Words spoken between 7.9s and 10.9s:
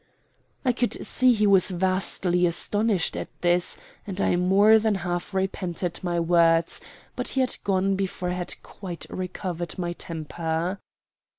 before I had quite recovered my temper.